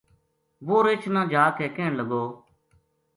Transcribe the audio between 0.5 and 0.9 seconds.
وہ